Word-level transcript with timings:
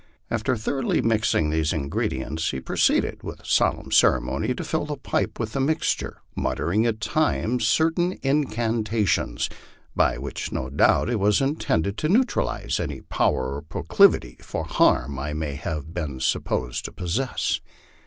After 0.31 0.57
thoroughly 0.57 0.99
mixing 0.99 1.51
these 1.51 1.71
ingredients, 1.71 2.49
he 2.49 2.59
proceeded 2.59 3.21
with 3.21 3.45
solemn 3.45 3.91
cere 3.91 4.19
mony 4.19 4.55
to 4.55 4.63
fill 4.63 4.85
the 4.87 4.97
pipe 4.97 5.39
with 5.39 5.53
the 5.53 5.59
mixture, 5.59 6.23
muttering 6.35 6.87
at 6.87 6.99
times 6.99 7.67
certain 7.67 8.17
incantations, 8.23 9.47
by 9.95 10.17
which 10.17 10.51
no 10.51 10.71
doubt 10.71 11.07
it 11.07 11.19
was 11.19 11.39
intended 11.39 11.97
to 11.99 12.09
neutralize 12.09 12.79
any 12.79 13.01
power 13.01 13.57
or 13.57 13.61
proclivity 13.61 14.37
for 14.41 14.63
harm 14.63 15.19
I 15.19 15.33
may 15.33 15.53
have 15.53 15.93
been 15.93 16.19
supposed 16.19 16.83
to 16.85 16.91
possess. 16.91 17.61